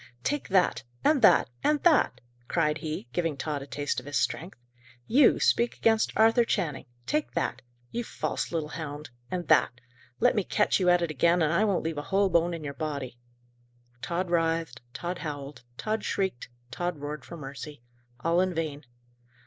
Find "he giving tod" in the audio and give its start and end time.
2.79-3.61